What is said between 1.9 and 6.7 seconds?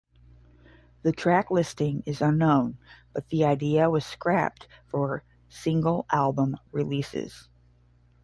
is unknown, but the idea was scrapped for single album